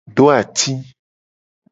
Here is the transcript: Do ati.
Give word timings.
Do 0.15 0.25
ati. 0.39 0.71